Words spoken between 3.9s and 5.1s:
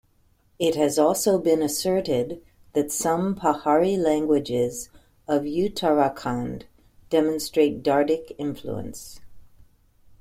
languages